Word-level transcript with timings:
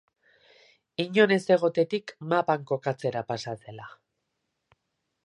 Inon 1.01 1.33
ez 1.35 1.39
egotetik 1.55 2.15
mapan 2.31 2.63
kokatzera 2.71 3.23
pasa 3.33 3.55
zela. 3.65 3.91